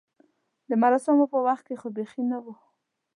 [0.69, 2.45] د مراسمو پر وخت کې خو بیخي نه و.